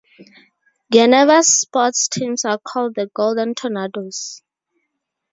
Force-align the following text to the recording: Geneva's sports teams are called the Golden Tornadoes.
Geneva's 0.91 1.47
sports 1.47 2.07
teams 2.07 2.43
are 2.43 2.57
called 2.57 2.95
the 2.95 3.05
Golden 3.13 3.53
Tornadoes. 3.53 4.41